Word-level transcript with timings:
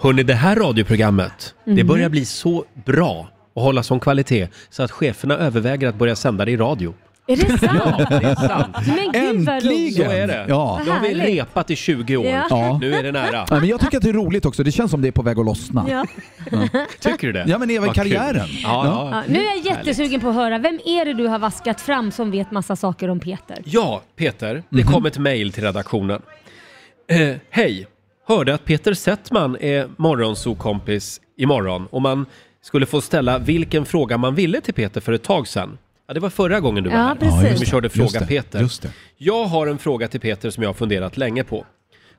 Hörni, 0.00 0.22
det 0.22 0.34
här 0.34 0.56
radioprogrammet, 0.56 1.54
det 1.64 1.70
Mhm. 1.72 1.86
börjar 1.86 2.08
bli 2.08 2.24
så 2.24 2.64
bra 2.84 3.28
och 3.54 3.62
hålla 3.62 3.82
sån 3.82 4.00
kvalitet 4.00 4.48
så 4.70 4.82
att 4.82 4.90
cheferna 4.90 5.36
överväger 5.36 5.88
att 5.88 5.94
börja 5.94 6.16
sända 6.16 6.44
det 6.44 6.50
i 6.50 6.56
radio. 6.56 6.94
Är 7.26 7.36
det 7.36 7.58
sant? 7.58 7.72
Ja, 7.98 8.06
det 8.20 8.26
är 8.26 8.34
sant. 8.34 8.76
Men 8.86 9.12
gud 9.36 9.46
vad 9.46 9.64
roligt. 9.64 9.96
Så 9.96 10.02
är 10.02 10.26
det. 10.26 10.46
Ja. 10.48 10.80
Nu 10.84 10.90
har 10.90 11.00
vi 11.00 11.08
härligt. 11.08 11.24
repat 11.26 11.70
i 11.70 11.76
20 11.76 12.16
år. 12.16 12.26
Ja. 12.26 12.46
Ja. 12.50 12.78
Nu 12.80 12.94
är 12.94 13.02
det 13.02 13.12
nära. 13.12 13.46
Nej, 13.50 13.60
men 13.60 13.68
jag 13.68 13.80
tycker 13.80 13.96
att 13.96 14.02
det 14.02 14.08
är 14.08 14.12
roligt 14.12 14.46
också. 14.46 14.62
Det 14.62 14.72
känns 14.72 14.90
som 14.90 15.02
det 15.02 15.08
är 15.08 15.12
på 15.12 15.22
väg 15.22 15.38
att 15.38 15.44
lossna. 15.46 15.86
Ja. 15.90 16.06
Tycker 17.00 17.26
du 17.26 17.32
det? 17.32 17.44
Ja, 17.48 17.58
men 17.58 17.70
även 17.70 17.86
Vad 17.86 17.94
kul. 17.94 18.04
karriären. 18.04 18.48
Ja, 18.62 18.86
ja. 18.86 19.08
Ja, 19.12 19.22
nu 19.28 19.38
är 19.38 19.44
jag 19.56 19.58
jättesugen 19.76 20.20
på 20.20 20.28
att 20.28 20.34
höra, 20.34 20.58
vem 20.58 20.80
är 20.84 21.04
det 21.04 21.14
du 21.14 21.26
har 21.26 21.38
vaskat 21.38 21.80
fram 21.80 22.10
som 22.10 22.30
vet 22.30 22.50
massa 22.50 22.76
saker 22.76 23.10
om 23.10 23.20
Peter? 23.20 23.58
Ja, 23.64 24.02
Peter, 24.16 24.62
det 24.68 24.82
kom 24.82 25.06
ett 25.06 25.18
mejl 25.18 25.52
till 25.52 25.62
redaktionen. 25.64 26.22
Eh, 27.10 27.36
Hej! 27.50 27.86
Hörde 28.28 28.54
att 28.54 28.64
Peter 28.64 28.94
Settman 28.94 29.56
är 29.60 29.88
morgonsokompis 29.96 31.20
imorgon 31.36 31.86
och 31.90 32.02
man 32.02 32.26
skulle 32.62 32.86
få 32.86 33.00
ställa 33.00 33.38
vilken 33.38 33.84
fråga 33.84 34.18
man 34.18 34.34
ville 34.34 34.60
till 34.60 34.74
Peter 34.74 35.00
för 35.00 35.12
ett 35.12 35.22
tag 35.22 35.48
sedan. 35.48 35.78
Ja, 36.08 36.14
det 36.14 36.20
var 36.20 36.30
förra 36.30 36.60
gången 36.60 36.84
du 36.84 36.90
var 36.90 36.96
Ja, 36.96 37.02
här. 37.04 37.14
precis. 37.14 37.34
Ja, 37.42 37.48
just 37.48 37.60
Vi 37.60 37.64
det. 37.64 37.70
körde 37.70 37.86
Just 37.86 37.96
Fråga 37.96 38.20
det, 38.20 38.26
Peter. 38.26 38.60
just 38.60 38.82
det. 38.82 38.90
Jag 39.16 39.44
har 39.44 39.66
en 39.66 39.78
fråga 39.78 40.08
till 40.08 40.20
Peter 40.20 40.50
som 40.50 40.62
jag 40.62 40.68
har 40.70 40.74
funderat 40.74 41.16
länge 41.16 41.44
på. 41.44 41.66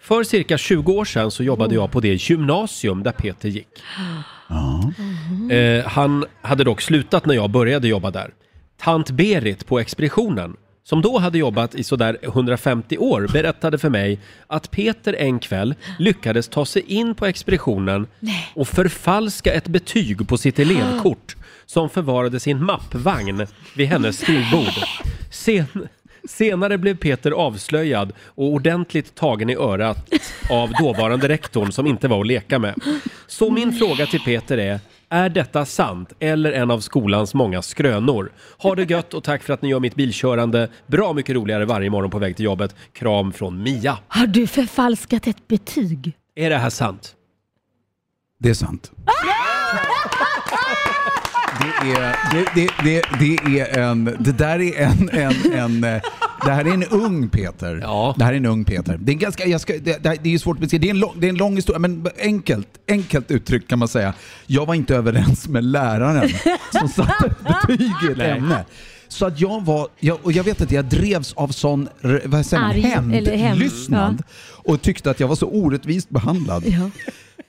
För 0.00 0.24
cirka 0.24 0.58
20 0.58 0.92
år 0.92 1.04
sedan 1.04 1.30
så 1.30 1.42
jobbade 1.42 1.74
jag 1.74 1.90
på 1.90 2.00
det 2.00 2.30
gymnasium 2.30 3.02
där 3.02 3.12
Peter 3.12 3.48
gick. 3.48 3.68
Eh, 5.50 5.86
han 5.86 6.24
hade 6.42 6.64
dock 6.64 6.80
slutat 6.80 7.26
när 7.26 7.34
jag 7.34 7.50
började 7.50 7.88
jobba 7.88 8.10
där. 8.10 8.30
Tant 8.80 9.10
Berit 9.10 9.66
på 9.66 9.78
expeditionen, 9.78 10.56
som 10.88 11.02
då 11.02 11.18
hade 11.18 11.38
jobbat 11.38 11.74
i 11.74 11.84
sådär 11.84 12.18
150 12.22 12.98
år, 12.98 13.28
berättade 13.32 13.78
för 13.78 13.90
mig 13.90 14.18
att 14.46 14.70
Peter 14.70 15.12
en 15.12 15.38
kväll 15.38 15.74
lyckades 15.98 16.48
ta 16.48 16.66
sig 16.66 16.82
in 16.82 17.14
på 17.14 17.26
expeditionen 17.26 18.06
och 18.54 18.68
förfalska 18.68 19.52
ett 19.52 19.68
betyg 19.68 20.28
på 20.28 20.36
sitt 20.38 20.58
elevkort 20.58 21.36
som 21.66 21.90
förvarades 21.90 22.46
i 22.46 22.50
en 22.50 22.64
mappvagn 22.64 23.46
vid 23.76 23.88
hennes 23.88 24.18
skrivbord. 24.18 24.72
Sen, 25.30 25.88
senare 26.28 26.78
blev 26.78 26.96
Peter 26.96 27.30
avslöjad 27.30 28.12
och 28.24 28.46
ordentligt 28.46 29.14
tagen 29.14 29.50
i 29.50 29.56
örat 29.56 30.12
av 30.50 30.72
dåvarande 30.72 31.28
rektorn 31.28 31.72
som 31.72 31.86
inte 31.86 32.08
var 32.08 32.20
att 32.20 32.26
leka 32.26 32.58
med. 32.58 32.74
Så 33.26 33.50
min 33.50 33.72
fråga 33.72 34.06
till 34.06 34.20
Peter 34.20 34.58
är, 34.58 34.80
är 35.10 35.28
detta 35.28 35.64
sant 35.64 36.12
eller 36.20 36.52
en 36.52 36.70
av 36.70 36.80
skolans 36.80 37.34
många 37.34 37.62
skrönor? 37.62 38.32
Ha 38.58 38.74
det 38.74 38.90
gött 38.90 39.14
och 39.14 39.24
tack 39.24 39.42
för 39.42 39.52
att 39.52 39.62
ni 39.62 39.68
gör 39.68 39.80
mitt 39.80 39.94
bilkörande 39.94 40.68
bra 40.86 41.12
mycket 41.12 41.34
roligare 41.34 41.64
varje 41.64 41.90
morgon 41.90 42.10
på 42.10 42.18
väg 42.18 42.36
till 42.36 42.44
jobbet. 42.44 42.74
Kram 42.92 43.32
från 43.32 43.62
Mia. 43.62 43.98
Har 44.08 44.26
du 44.26 44.46
förfalskat 44.46 45.26
ett 45.26 45.48
betyg? 45.48 46.12
Är 46.34 46.50
det 46.50 46.58
här 46.58 46.70
sant? 46.70 47.14
Det 48.38 48.50
är 48.50 48.54
sant. 48.54 48.92
Det 51.82 51.90
är, 51.92 52.16
det, 52.32 52.46
det, 52.54 52.70
det, 52.84 53.02
det 53.18 53.60
är 53.60 53.78
en, 53.78 54.04
det 54.04 54.32
där 54.32 54.60
är 54.60 54.82
en, 54.82 55.10
en, 55.12 55.52
en 55.52 55.84
eh, 55.84 56.02
det 56.44 56.50
här 56.52 56.64
är 56.64 56.74
en 56.74 56.84
ung 56.84 57.28
Peter. 57.28 57.80
Ja. 57.82 58.14
Det 58.18 58.24
här 58.24 58.32
är 58.32 58.36
en 58.36 58.46
ung 58.46 58.64
Peter. 58.64 58.98
Det 59.00 59.12
är, 59.12 59.16
ganska, 59.16 59.46
jag 59.46 59.60
ska, 59.60 59.72
det, 59.72 59.98
det 60.02 60.08
är 60.08 60.26
ju 60.26 60.38
svårt 60.38 60.56
att 60.56 60.60
beskriva. 60.60 60.80
Det 60.80 60.88
är, 60.88 60.90
en 60.90 61.00
lång, 61.00 61.14
det 61.16 61.26
är 61.26 61.28
en 61.28 61.36
lång 61.36 61.56
historia, 61.56 61.78
men 61.78 62.06
enkelt, 62.20 62.68
enkelt 62.88 63.30
uttryckt 63.30 63.68
kan 63.68 63.78
man 63.78 63.88
säga. 63.88 64.14
Jag 64.46 64.66
var 64.66 64.74
inte 64.74 64.96
överens 64.96 65.48
med 65.48 65.64
läraren 65.64 66.28
som 66.72 66.88
satte 66.88 67.26
ett 67.26 67.66
betyg 67.68 67.92
i 68.08 68.12
ett 68.12 68.18
ämne. 68.18 68.64
Så 69.08 69.26
att 69.26 69.40
jag 69.40 69.64
var, 69.64 69.88
jag, 70.00 70.18
och 70.22 70.32
jag 70.32 70.44
vet 70.44 70.60
inte, 70.60 70.74
jag 70.74 70.84
drevs 70.84 71.32
av 71.32 71.48
sån, 71.48 71.88
vad 72.24 72.46
säger 72.46 72.62
man, 72.62 72.70
Arg, 72.70 72.80
hämndlystnad. 72.80 74.22
Och 74.40 74.82
tyckte 74.82 75.10
att 75.10 75.20
jag 75.20 75.28
var 75.28 75.36
så 75.36 75.46
orättvist 75.46 76.10
behandlad. 76.10 76.64
Ja. 76.66 76.90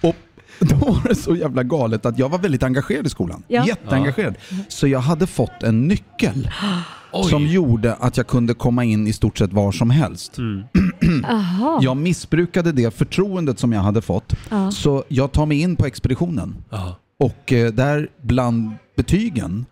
Och 0.00 0.16
då 0.58 0.76
var 0.76 1.08
det 1.08 1.14
så 1.14 1.36
jävla 1.36 1.62
galet 1.62 2.06
att 2.06 2.18
jag 2.18 2.28
var 2.28 2.38
väldigt 2.38 2.62
engagerad 2.62 3.06
i 3.06 3.10
skolan. 3.10 3.42
Ja. 3.48 3.66
Jätteengagerad. 3.66 4.34
Så 4.68 4.88
jag 4.88 5.00
hade 5.00 5.26
fått 5.26 5.62
en 5.62 5.88
nyckel 5.88 6.50
Oj. 7.14 7.30
som 7.30 7.46
gjorde 7.46 7.94
att 7.94 8.16
jag 8.16 8.26
kunde 8.26 8.54
komma 8.54 8.84
in 8.84 9.06
i 9.06 9.12
stort 9.12 9.38
sett 9.38 9.52
var 9.52 9.72
som 9.72 9.90
helst. 9.90 10.36
Aha. 11.24 11.78
Jag 11.82 11.96
missbrukade 11.96 12.72
det 12.72 12.94
förtroendet 12.94 13.58
som 13.58 13.72
jag 13.72 13.80
hade 13.80 14.02
fått. 14.02 14.32
Ja. 14.50 14.70
Så 14.70 15.04
jag 15.08 15.32
tar 15.32 15.46
mig 15.46 15.60
in 15.60 15.76
på 15.76 15.86
expeditionen 15.86 16.56
Ja. 16.70 16.96
och 17.18 17.52
eh, 17.52 17.72
där 17.72 18.08
bland 18.22 18.70
betygen 18.96 19.66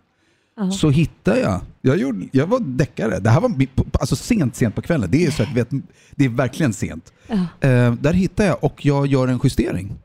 så 0.79 0.89
hittar 0.89 1.35
jag, 1.35 1.61
jag, 1.81 1.97
gjorde, 1.99 2.25
jag 2.31 2.47
var 2.47 2.59
deckare, 2.59 3.19
det 3.19 3.29
här 3.29 3.41
var 3.41 3.51
alltså 3.99 4.15
sent, 4.15 4.55
sent 4.55 4.75
på 4.75 4.81
kvällen, 4.81 5.09
det 5.11 5.25
är, 5.25 5.31
så 5.31 5.43
att, 5.43 5.53
vet, 5.53 5.69
det 6.15 6.25
är 6.25 6.29
verkligen 6.29 6.73
sent. 6.73 7.13
Eh, 7.59 7.93
där 7.93 8.13
hittar 8.13 8.45
jag 8.45 8.63
och 8.63 8.85
jag 8.85 9.07
gör 9.07 9.27
en 9.27 9.39
justering 9.43 9.95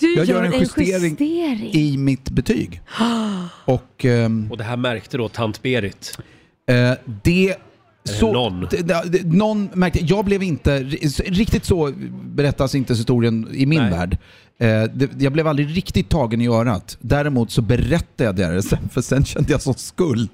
Du 0.00 0.14
jag 0.14 0.26
gör, 0.26 0.42
en 0.44 0.52
en 0.52 0.60
justering 0.60 1.16
justering. 1.20 1.70
i 1.72 1.96
mitt 1.96 2.30
betyg. 2.30 2.80
Och 3.64 4.04
ehm, 4.04 4.48
Och 4.50 4.58
det 4.58 4.64
här 4.64 4.76
märkte 4.76 5.16
då 5.16 5.28
tant 5.28 5.62
Berit. 5.62 6.18
Eh, 6.66 6.92
det... 7.22 7.56
Så, 8.20 8.32
någon. 8.32 8.68
Någon 9.24 9.70
märkte, 9.74 10.04
jag 10.04 10.24
blev 10.24 10.42
inte, 10.42 10.78
riktigt 11.24 11.64
så 11.64 11.92
berättas 12.24 12.74
inte 12.74 12.94
historien 12.94 13.48
i 13.52 13.66
min 13.66 13.82
Nej. 13.82 13.90
värld. 13.90 14.18
Eh, 14.58 14.82
det, 14.94 15.10
jag 15.18 15.32
blev 15.32 15.46
aldrig 15.48 15.76
riktigt 15.76 16.08
tagen 16.08 16.40
i 16.40 16.48
örat. 16.48 16.96
Däremot 17.00 17.50
så 17.50 17.62
berättade 17.62 18.24
jag 18.24 18.54
det 18.54 18.62
sen, 18.62 18.88
för 18.88 19.00
sen 19.00 19.24
kände 19.24 19.52
jag 19.52 19.62
sån 19.62 19.74
skuld. 19.74 20.30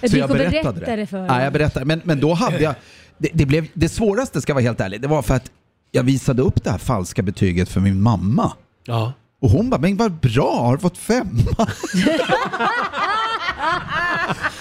Du 0.00 0.08
så 0.08 0.16
jag 0.16 0.30
berättade 0.30 0.72
berättade 0.72 0.96
det. 0.96 1.06
för 1.06 1.18
Ja, 1.18 1.42
jag 1.42 1.52
berättade. 1.52 1.84
Men, 1.86 2.00
men 2.04 2.20
då 2.20 2.34
hade 2.34 2.60
jag, 2.60 2.74
det, 3.18 3.30
det, 3.32 3.46
blev, 3.46 3.66
det 3.74 3.88
svåraste 3.88 4.40
ska 4.40 4.50
jag 4.50 4.54
vara 4.54 4.64
helt 4.64 4.80
ärlig, 4.80 5.00
det 5.00 5.08
var 5.08 5.22
för 5.22 5.34
att 5.34 5.50
jag 5.90 6.02
visade 6.02 6.42
upp 6.42 6.64
det 6.64 6.70
här 6.70 6.78
falska 6.78 7.22
betyget 7.22 7.68
för 7.68 7.80
min 7.80 8.02
mamma. 8.02 8.52
Ja. 8.86 9.12
Och 9.40 9.50
hon 9.50 9.70
bara, 9.70 9.80
men 9.80 9.96
vad 9.96 10.12
bra, 10.12 10.60
har 10.60 10.76
du 10.76 10.80
fått 10.80 10.98
femma? 10.98 11.28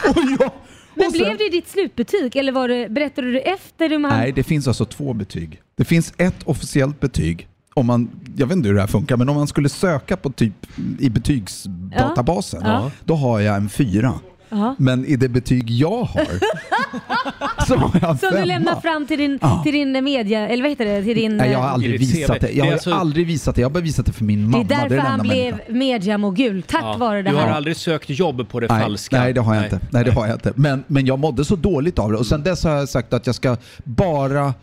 och 0.10 0.18
jag, 0.40 0.52
Men 0.96 1.12
sen- 1.12 1.20
blev 1.20 1.38
det 1.38 1.50
ditt 1.50 1.68
slutbetyg 1.68 2.36
eller 2.36 2.52
var 2.52 2.68
det, 2.68 2.90
berättade 2.90 3.32
du 3.32 3.40
efter 3.40 3.90
du 3.90 3.98
man... 3.98 4.12
Nej, 4.12 4.32
det 4.32 4.44
finns 4.44 4.68
alltså 4.68 4.86
två 4.86 5.14
betyg. 5.14 5.62
Det 5.78 5.86
finns 5.86 6.14
ett 6.18 6.44
officiellt 6.46 7.00
betyg. 7.00 7.48
Om 7.74 7.86
man, 7.86 8.10
jag 8.38 8.48
vet 8.48 8.56
inte 8.58 8.68
hur 8.68 8.76
det 8.76 8.82
här 8.82 8.88
funkar, 8.88 9.18
men 9.18 9.30
om 9.30 9.36
man 9.36 9.48
skulle 9.48 9.70
söka 9.70 10.18
på 10.18 10.30
typ 10.32 10.54
i 11.00 11.10
betygsdatabasen, 11.10 12.62
Ja. 12.66 12.92
då 13.04 13.16
har 13.16 13.40
jag 13.40 13.56
en 13.56 13.70
fyra. 13.70 14.14
Ja. 14.54 14.76
Men 14.78 15.06
i 15.06 15.16
det 15.16 15.30
betyg 15.30 15.70
jag 15.70 16.04
har 16.04 16.26
så 17.68 17.76
har 17.76 18.00
jag 18.02 18.10
en 18.12 18.18
Som 18.18 18.30
du 18.30 18.36
femma. 18.36 18.46
lämnar 18.46 18.82
fram 18.82 19.06
till 19.08 19.18
din, 19.18 19.40
Ja. 19.42 19.62
till 19.64 19.74
din 19.74 20.04
media, 20.04 20.48
eller 20.50 20.64
vad 20.64 20.70
heter 20.72 20.86
det? 20.86 21.04
Till 21.04 21.16
din, 21.18 21.38
Nej, 21.38 21.52
jag 21.52 21.60
har 21.60 21.68
eh, 21.68 21.74
aldrig 21.74 21.96
I 21.96 21.98
ditt 21.98 22.16
visat 22.16 22.42
det. 22.42 22.48
Jag 22.48 22.56
Det 22.56 22.60
är 22.60 22.66
har 22.66 22.72
alltså- 22.74 22.94
aldrig 22.94 23.28
visat 23.28 23.56
det. 23.56 23.62
Jag 23.62 23.70
har 23.70 23.74
bara 23.74 23.84
visat 23.84 24.06
det 24.06 24.12
för 24.12 24.24
min 24.24 24.42
det 24.42 24.48
mamma. 24.48 24.64
är 24.64 24.68
därför 24.68 24.90
den 24.90 25.00
han 25.00 25.12
enda 25.20 25.24
blev 25.34 25.52
människan. 25.54 25.78
mediamogul, 25.78 26.64
tack 26.64 26.82
Ja. 26.84 26.98
vare 26.98 27.22
det 27.22 27.30
Du 27.30 27.36
har 27.36 27.44
här. 27.44 27.52
aldrig 27.52 27.76
sökt 27.78 28.10
jobb 28.10 28.50
på 28.50 28.60
det 28.60 28.68
Nej, 28.70 28.82
falska? 28.82 29.20
nej, 29.20 29.34
det 29.34 29.42
har 29.42 29.56
jag 29.56 29.64
inte. 29.64 29.80
Nej, 29.92 30.04
det 30.04 30.12
har 30.12 30.28
jag 30.28 30.36
inte. 30.36 30.54
Men, 30.56 30.84
men 30.88 31.06
jag 31.06 31.20
mådde 31.20 31.46
så 31.46 31.56
dåligt 31.56 32.00
av 32.00 32.12
det 32.12 32.18
och 32.18 32.26
sen 32.26 32.44
dess 32.44 32.64
har 32.64 32.72
jag 32.72 32.90
sagt 32.90 33.14
att 33.14 33.26
jag 33.26 33.36
ska 33.36 33.58
bara 33.84 34.54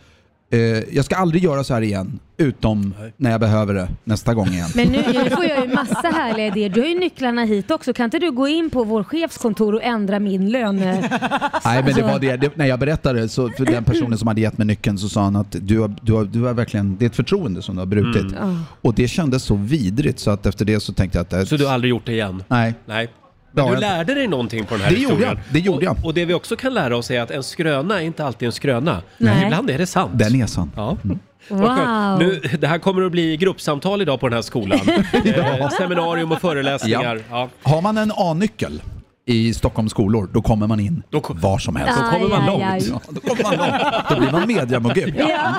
eh, 0.51 0.59
jag 0.95 1.05
ska 1.05 1.15
aldrig 1.15 1.43
göra 1.43 1.63
så 1.63 1.73
här 1.73 1.81
igen, 1.81 2.19
utom 2.37 2.93
när 3.17 3.31
jag 3.31 3.39
behöver 3.39 3.73
det 3.73 3.89
nästa 4.03 4.33
gång 4.33 4.47
igen. 4.47 4.69
Men 4.75 4.87
nu, 4.87 4.97
nu 5.23 5.29
får 5.29 5.45
jag 5.45 5.67
ju 5.67 5.73
massa 5.75 6.07
härliga 6.07 6.47
idéer. 6.47 6.69
Du 6.69 6.81
har 6.81 6.87
ju 6.87 6.99
nycklarna 6.99 7.43
hit 7.43 7.71
också. 7.71 7.93
Kan 7.93 8.03
inte 8.05 8.19
du 8.19 8.31
gå 8.31 8.47
in 8.47 8.69
på 8.69 8.83
vår 8.83 9.03
chefskontor 9.03 9.75
och 9.75 9.83
ändra 9.83 10.19
min 10.19 10.49
lön? 10.49 10.75
Nej 10.75 11.83
men 11.83 11.93
det 11.95 12.01
var 12.01 12.19
det, 12.19 12.37
det 12.37 12.55
när 12.57 12.65
jag 12.65 12.79
berättade 12.79 13.29
så 13.29 13.49
för 13.49 13.65
den 13.65 13.83
personen 13.83 14.17
som 14.17 14.27
hade 14.27 14.41
gett 14.41 14.57
mig 14.57 14.67
nyckeln 14.67 14.97
så 14.97 15.09
sa 15.09 15.21
han 15.23 15.35
att 15.35 15.55
du 15.61 15.79
har, 15.79 15.95
du 16.01 16.13
har, 16.13 16.23
du 16.25 16.41
har 16.41 16.53
verkligen, 16.53 16.97
det 16.97 17.05
är 17.05 17.09
ett 17.09 17.15
förtroende 17.15 17.61
som 17.61 17.75
du 17.75 17.81
har 17.81 17.85
brutit. 17.85 18.33
Och 18.81 18.93
det 18.93 19.07
kändes 19.07 19.43
så 19.43 19.55
vidrigt 19.55 20.19
så 20.19 20.31
att 20.31 20.45
efter 20.45 20.65
det 20.65 20.79
så 20.79 20.93
tänkte 20.93 21.17
jag 21.17 21.23
att... 21.23 21.29
det- 21.29 21.45
Så 21.45 21.57
du 21.57 21.65
har 21.65 21.73
aldrig 21.73 21.89
gjort 21.89 22.05
det 22.05 22.11
igen? 22.11 22.43
Nej. 22.47 22.73
Nej. 22.85 23.09
Men 23.51 23.67
du 23.71 23.75
lärde 23.77 24.13
dig 24.13 24.27
någonting 24.27 24.65
på 24.65 24.73
den 24.75 24.83
här 24.83 24.91
Det 24.91 24.97
gjorde 24.97 25.13
historien. 25.15 25.37
jag, 25.45 25.53
det 25.53 25.59
gjorde 25.59 25.85
jag. 25.85 25.97
Och, 25.99 26.05
och 26.05 26.13
det 26.13 26.25
vi 26.25 26.33
också 26.33 26.55
kan 26.55 26.73
lära 26.73 26.97
oss 26.97 27.11
är 27.11 27.21
att 27.21 27.31
en 27.31 27.43
skröna 27.43 28.01
är 28.01 28.05
inte 28.05 28.25
alltid 28.25 28.45
en 28.45 28.51
skröna. 28.51 29.01
Nej. 29.17 29.43
Ibland 29.43 29.69
är 29.69 29.77
det 29.77 29.87
sant. 29.87 30.11
Den 30.13 30.41
är 30.41 30.45
sann. 30.45 30.71
Ja. 30.75 30.97
Skönt. 31.03 31.61
Wow. 31.61 32.19
Nu, 32.19 32.41
det 32.59 32.67
här 32.67 32.77
kommer 32.79 33.01
att 33.01 33.11
bli 33.11 33.37
gruppsamtal 33.37 34.01
idag 34.01 34.19
på 34.19 34.27
den 34.29 34.35
här 34.35 34.41
skolan. 34.41 34.79
eh, 35.25 35.69
seminarium 35.69 36.31
och 36.31 36.41
föreläsningar. 36.41 37.21
Ja. 37.29 37.49
Har 37.63 37.81
man 37.81 37.97
en 37.97 38.11
A-nyckel 38.15 38.81
i 39.25 39.53
Stockholms 39.53 39.91
skolor, 39.91 40.29
då 40.33 40.41
kommer 40.41 40.67
man 40.67 40.79
in 40.79 41.03
Då 41.09 41.19
kom- 41.21 41.39
var 41.39 41.57
som 41.57 41.75
helst. 41.75 41.99
Då 41.99 42.09
kommer 42.11 42.27
man 42.37 42.45
långt. 42.45 42.63
aj, 42.63 42.69
aj. 42.71 42.89
Ja, 42.89 43.01
då 43.09 43.21
kommer 43.21 43.57
man 43.57 43.67
långt. 43.69 44.09
Då 44.09 44.19
blir 44.19 44.31
man 44.31 44.47
mediamogul. 44.47 45.13
Ja. 45.17 45.55